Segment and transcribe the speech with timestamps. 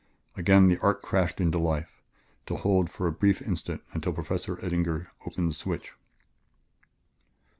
[0.35, 2.01] Again the arc crashed into life,
[2.47, 5.93] to hold for a brief instant until Professor Eddinger opened the switch.